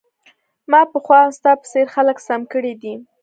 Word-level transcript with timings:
ما 0.71 0.81
پخوا 0.91 1.17
هم 1.23 1.31
ستا 1.37 1.51
په 1.59 1.65
څیر 1.71 1.85
خلک 1.95 2.17
سم 2.27 2.41
کړي 2.53 2.73
دي 2.81 2.93